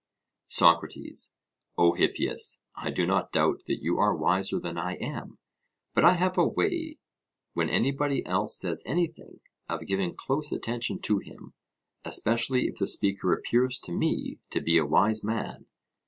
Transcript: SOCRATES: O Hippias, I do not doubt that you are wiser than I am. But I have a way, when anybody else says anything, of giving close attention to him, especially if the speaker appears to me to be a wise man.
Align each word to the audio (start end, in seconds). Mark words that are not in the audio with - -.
SOCRATES: 0.47 1.35
O 1.77 1.93
Hippias, 1.93 2.63
I 2.75 2.89
do 2.89 3.05
not 3.05 3.31
doubt 3.31 3.65
that 3.67 3.83
you 3.83 3.99
are 3.99 4.15
wiser 4.15 4.59
than 4.59 4.75
I 4.75 4.95
am. 4.95 5.37
But 5.93 6.03
I 6.03 6.13
have 6.15 6.39
a 6.39 6.47
way, 6.47 6.97
when 7.53 7.69
anybody 7.69 8.25
else 8.25 8.57
says 8.59 8.81
anything, 8.87 9.41
of 9.69 9.85
giving 9.85 10.15
close 10.15 10.51
attention 10.51 11.01
to 11.03 11.19
him, 11.19 11.53
especially 12.03 12.65
if 12.65 12.79
the 12.79 12.87
speaker 12.87 13.31
appears 13.31 13.77
to 13.83 13.91
me 13.91 14.39
to 14.49 14.59
be 14.59 14.79
a 14.79 14.87
wise 14.87 15.23
man. 15.23 15.67